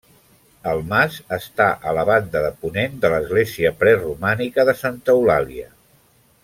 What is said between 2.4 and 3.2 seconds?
de ponent de